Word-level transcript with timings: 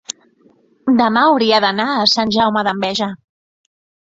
demà 1.01 1.25
hauria 1.25 1.59
d'anar 1.67 1.85
a 1.97 2.07
Sant 2.15 2.33
Jaume 2.39 2.65
d'Enveja. 2.71 3.11